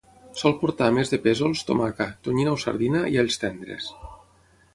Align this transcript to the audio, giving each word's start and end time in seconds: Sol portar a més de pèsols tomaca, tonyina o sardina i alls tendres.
Sol 0.37 0.53
portar 0.61 0.87
a 0.91 0.95
més 0.95 1.11
de 1.11 1.19
pèsols 1.27 1.61
tomaca, 1.67 2.07
tonyina 2.29 2.57
o 2.57 2.59
sardina 2.65 3.05
i 3.17 3.21
alls 3.27 3.39
tendres. 3.45 3.93